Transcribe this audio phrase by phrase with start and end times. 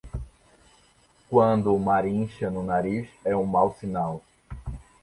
[1.29, 4.19] Quando o mar incha no nariz, é um mau sinal.